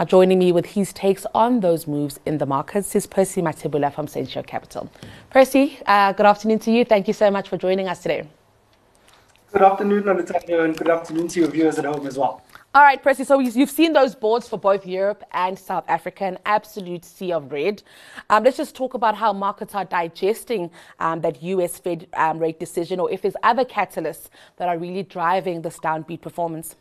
[0.00, 3.92] Now, joining me with his takes on those moves in the markets is Percy Matibula
[3.92, 4.88] from Central Capital.
[5.28, 6.86] Percy, uh, good afternoon to you.
[6.86, 8.26] Thank you so much for joining us today.
[9.52, 12.42] Good afternoon, Nolitano, and good afternoon to your viewers at home as well.
[12.74, 13.24] All right, Percy.
[13.24, 17.52] So you've seen those boards for both Europe and South Africa, an absolute sea of
[17.52, 17.82] red.
[18.30, 22.58] Um, let's just talk about how markets are digesting um, that US Fed um, rate
[22.58, 26.76] decision, or if there's other catalysts that are really driving this downbeat performance.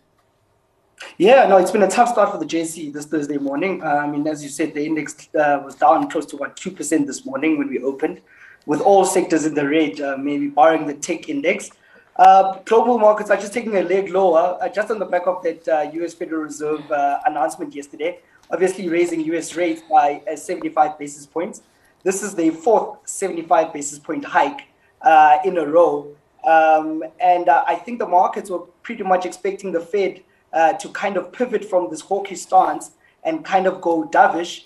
[1.18, 3.84] Yeah, no, it's been a tough start for the JSE this Thursday morning.
[3.84, 6.72] Uh, I mean, as you said, the index uh, was down close to what two
[6.72, 8.22] percent this morning when we opened,
[8.66, 11.72] with all sectors in the red, uh, maybe barring the tech index.
[12.16, 15.42] Uh, global markets are just taking a leg lower, uh, just on the back of
[15.42, 18.20] that uh, US Federal Reserve uh, announcement yesterday,
[18.52, 21.62] obviously raising US rates by uh, 75 basis points.
[22.04, 24.64] This is the fourth 75 basis point hike
[25.02, 26.14] uh, in a row.
[26.46, 30.22] Um, and I think the markets were pretty much expecting the Fed
[30.54, 32.92] to kind of pivot from this hawkish stance
[33.24, 34.66] and kind of go dovish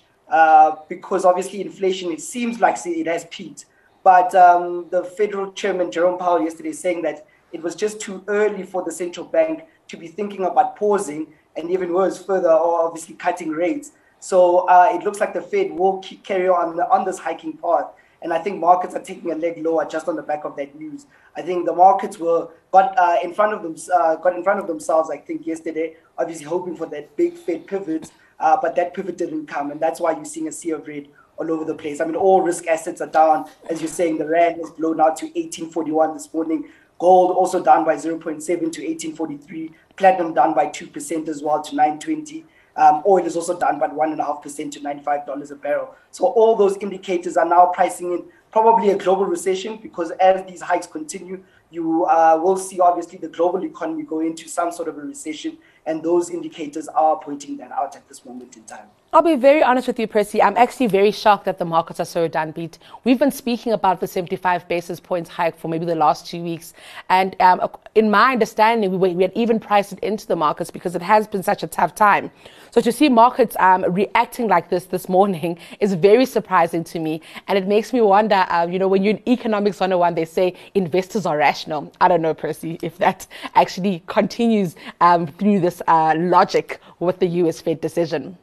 [0.87, 3.65] because obviously inflation, it seems like it has peaked.
[4.03, 8.63] But um, the federal chairman, Jerome Powell, yesterday saying that it was just too early
[8.63, 13.15] for the central bank to be thinking about pausing and even worse, further, or obviously
[13.15, 13.91] cutting rates.
[14.19, 17.87] So uh, it looks like the Fed will keep, carry on on this hiking path.
[18.23, 20.73] And I think markets are taking a leg lower just on the back of that
[20.79, 21.05] news.
[21.35, 24.61] I think the markets were got uh, in front of them, uh, got in front
[24.61, 25.09] of themselves.
[25.09, 29.47] I think yesterday, obviously hoping for that big Fed pivot, uh, but that pivot didn't
[29.47, 31.99] come, and that's why you're seeing a sea of red all over the place.
[31.99, 34.17] I mean, all risk assets are down, as you're saying.
[34.17, 36.69] The rand is blown out to 1841 this morning.
[36.99, 39.71] Gold also down by 0.7 to 1843.
[39.97, 42.45] Platinum down by 2% as well to 920.
[42.75, 45.95] Um, oil is also down by 1.5% to $95 a barrel.
[46.11, 50.61] So all those indicators are now pricing in probably a global recession because as these
[50.61, 54.97] hikes continue, you uh, will see obviously the global economy go into some sort of
[54.97, 58.87] a recession and those indicators are pointing that out at this moment in time.
[59.13, 60.41] I'll be very honest with you, Percy.
[60.41, 62.79] I'm actually very shocked that the markets are so downbeat.
[63.03, 66.73] We've been speaking about the 75 basis points hike for maybe the last two weeks.
[67.09, 67.61] And um,
[67.93, 71.27] in my understanding, we, we, had even priced it into the markets because it has
[71.27, 72.31] been such a tough time.
[72.71, 77.21] So to see markets um, reacting like this this morning is very surprising to me.
[77.47, 80.55] And it makes me wonder, uh, you know, when you're in economics 101, they say
[80.73, 81.93] investors are rational.
[82.01, 87.27] I don't know, Percy, if that actually continues um, through this uh, logic with the
[87.27, 88.37] US Fed decision?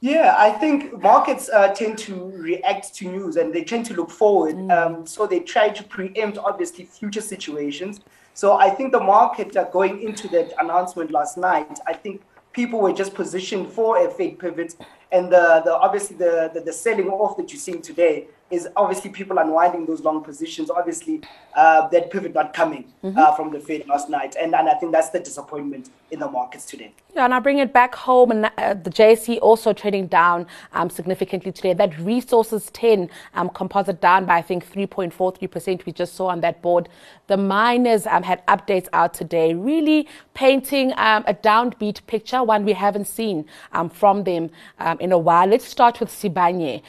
[0.00, 4.10] Yeah, I think markets uh, tend to react to news and they tend to look
[4.10, 4.56] forward.
[4.56, 4.70] Mm.
[4.70, 8.00] Um, so they try to preempt, obviously, future situations.
[8.34, 12.20] So I think the market uh, going into that announcement last night, I think
[12.52, 14.76] people were just positioned for a Fed pivot.
[15.12, 19.10] And the, the obviously the, the, the selling off that you're seeing today is obviously
[19.10, 20.70] people unwinding those long positions.
[20.70, 21.20] Obviously,
[21.56, 23.18] uh, that pivot not coming mm-hmm.
[23.18, 26.30] uh, from the Fed last night, and, and I think that's the disappointment in the
[26.30, 26.92] markets today.
[27.14, 30.90] Yeah, and I bring it back home, and uh, the JSE also trading down um,
[30.90, 31.72] significantly today.
[31.72, 35.84] That resources 10 um, composite down by I think 3.43%.
[35.86, 36.88] We just saw on that board.
[37.26, 42.74] The miners um, had updates out today, really painting um, a downbeat picture, one we
[42.74, 44.50] haven't seen um, from them
[44.96, 45.46] um, in a while.
[45.46, 46.82] Let's start with Sibanye.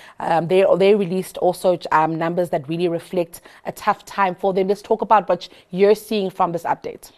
[0.48, 4.68] they they released also um, numbers that really reflect a tough time for them.
[4.68, 7.12] Let's talk about what you're seeing from this update.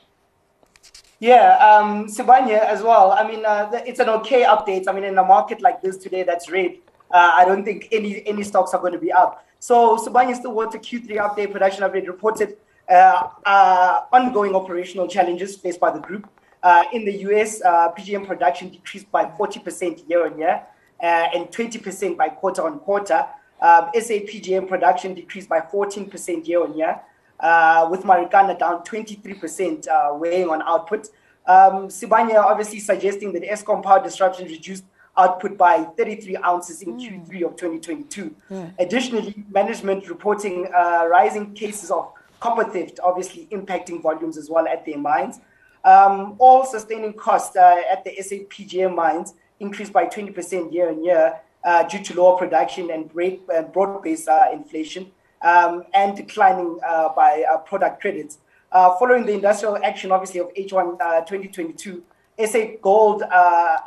[1.20, 3.12] Yeah, um, Sibanye as well.
[3.12, 4.88] I mean, uh, it's an okay update.
[4.88, 6.78] I mean, in a market like this today, that's red.
[7.12, 9.46] Uh, I don't think any any stocks are going to be up.
[9.60, 12.58] So Sibanye Stillwater Q3 update, production update reported
[12.90, 16.30] uh, uh, ongoing operational challenges faced by the group.
[16.62, 20.62] Uh, in the US, uh, PGM production decreased by 40% year on year
[21.02, 23.26] and 20% by quarter on quarter.
[23.62, 27.00] Um, SA PGM production decreased by 14% year on year,
[27.40, 31.10] uh, with Marikana down 23%, uh, weighing on output.
[31.46, 34.86] Um, Sibanye obviously suggesting that Eskom power disruption reduced
[35.18, 37.28] output by 33 ounces in mm.
[37.28, 38.36] Q3 of 2022.
[38.50, 38.74] Mm.
[38.80, 44.86] Additionally, management reporting uh, rising cases of copper theft, obviously impacting volumes as well at
[44.86, 45.40] their mines.
[45.84, 51.40] Um, all sustaining costs uh, at the SAPGM mines increased by 20% year on year,
[51.64, 53.12] uh, due to lower production and
[53.54, 55.12] uh, broad-based uh, inflation
[55.42, 58.38] um, and declining uh, by product credits.
[58.72, 60.98] Uh, following the industrial action, obviously, of H1
[61.28, 62.04] 2022,
[62.46, 63.24] SA gold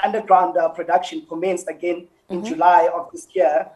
[0.05, 2.53] underground production commenced again in mm-hmm.
[2.53, 3.71] July of this year.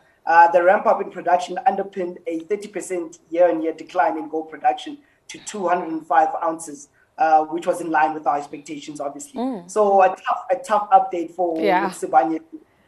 [0.52, 4.98] the ramp up in production underpinned a 30% year on year decline in gold production
[5.28, 6.88] to 205 ounces.
[7.18, 9.40] Uh, which was in line with our expectations, obviously.
[9.40, 9.70] Mm.
[9.70, 11.88] So a tough, a tough update for yeah.
[11.88, 12.40] Sibanye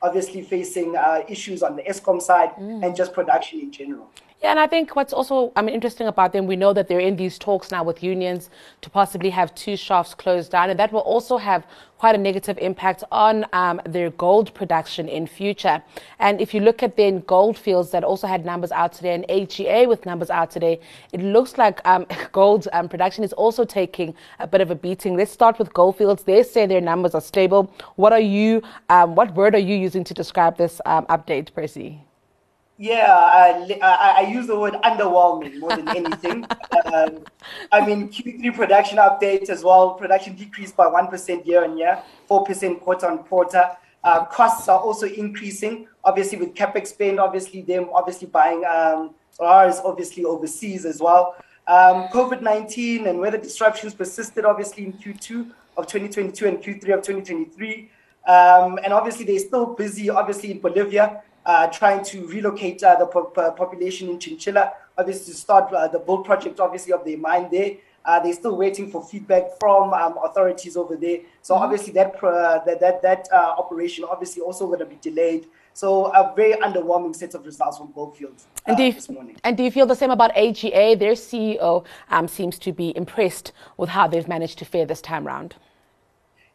[0.02, 2.84] obviously facing uh, issues on the Eskom side mm.
[2.84, 4.10] and just production in general.
[4.40, 7.00] Yeah, and I think what's also I mean interesting about them, we know that they're
[7.00, 8.50] in these talks now with unions
[8.82, 11.66] to possibly have two shafts closed down, and that will also have
[11.98, 15.82] quite a negative impact on um, their gold production in future.
[16.20, 19.28] And if you look at then Gold Fields that also had numbers out today, and
[19.28, 20.78] AGA with numbers out today,
[21.12, 25.16] it looks like um, gold um, production is also taking a bit of a beating.
[25.16, 26.22] Let's start with Gold Fields.
[26.22, 27.74] They say their numbers are stable.
[27.96, 28.62] What are you?
[28.88, 32.04] Um, what word are you using to describe this um, update, Percy?
[32.80, 36.46] Yeah, I, I, I, use the word underwhelming more than anything.
[36.94, 37.24] um,
[37.72, 39.94] I mean, Q3 production updates as well.
[39.94, 43.68] Production decreased by 1% year on year, 4% quarter on quarter.
[44.04, 49.80] Uh, costs are also increasing, obviously, with capex spend, obviously, them obviously buying um, ours,
[49.84, 51.34] obviously, overseas as well.
[51.66, 57.02] Um, COVID 19 and weather disruptions persisted, obviously, in Q2 of 2022 and Q3 of
[57.02, 57.90] 2023.
[58.24, 61.24] Um, and obviously, they're still busy, obviously, in Bolivia
[61.72, 66.24] trying to relocate uh, the po- population in Chinchilla, obviously to start uh, the build
[66.24, 67.76] project, obviously of the mine there.
[68.04, 71.18] Uh, they're still waiting for feedback from um, authorities over there.
[71.42, 71.64] So mm-hmm.
[71.64, 75.46] obviously that uh, that that, that uh, operation obviously also going to be delayed.
[75.74, 79.36] So a very underwhelming set of results from Gold Fields and do you, this morning.
[79.44, 80.96] And do you feel the same about AGA?
[80.96, 85.26] Their CEO um, seems to be impressed with how they've managed to fare this time
[85.26, 85.54] round.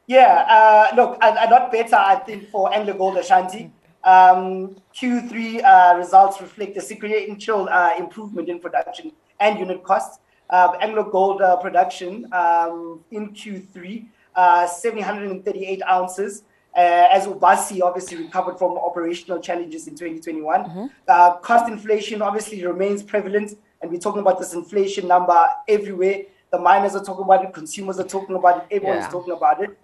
[0.07, 3.71] Yeah, look, a, lot better I think for AngloGold Ashanti.
[4.03, 10.19] Um, Q3 uh, results reflect a sequential uh, improvement in production and unit costs.
[10.49, 14.05] Uh, AngloGold uh, production um, in Q3,
[14.35, 16.43] uh, 738 ounces.
[16.75, 20.63] Uh, as Obuasi obviously recovered from operational challenges in 2021.
[20.63, 20.85] Mm-hmm.
[21.07, 26.23] Uh, cost inflation obviously remains prevalent, and we're talking about this inflation number everywhere.
[26.51, 29.09] The miners are talking about it, consumers are talking about it, everyone's yeah.
[29.09, 29.77] talking about it.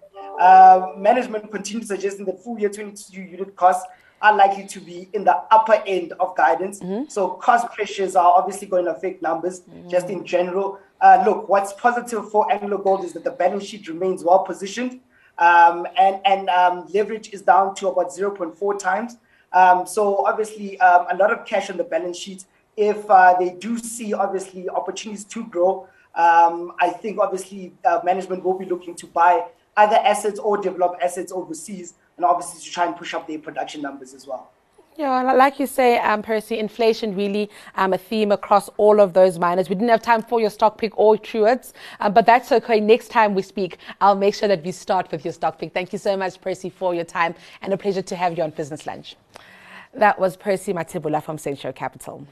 [1.00, 3.86] Management continues suggesting that full year 22 unit costs
[4.22, 6.80] are likely to be in the upper end of guidance.
[6.80, 7.10] Mm-hmm.
[7.10, 9.90] So cost pressures are obviously going to affect numbers mm-hmm.
[9.90, 10.80] just in general.
[11.02, 15.00] Uh, look, what's positive for AngloGold is that the balance sheet remains well positioned
[15.38, 19.18] um, and, and um, leverage is down to about 0.4 times.
[19.54, 22.46] Um, so obviously um, a lot of cash on the balance sheet.
[22.76, 28.44] If uh, they do see obviously opportunities to grow, um, I think obviously uh, management
[28.44, 29.46] will be looking to buy
[29.78, 33.82] either assets or develop assets overseas and obviously to try and push up their production
[33.82, 34.52] numbers as well.
[34.98, 39.40] Yeah, like you say, um, Percy, inflation really um, a theme across all of those
[39.40, 39.70] miners.
[39.70, 41.72] We didn't have time for your stock pick or Truworths,
[42.02, 42.82] um, but that's okay.
[42.82, 45.74] Next time we speak, I'll make sure that we start with your stock pick.
[45.74, 48.50] Thank you so much, Percy, for your time and a pleasure to have you on
[48.50, 49.16] Business Lunch.
[49.94, 52.28] That was Percy Matibula from Central Capital.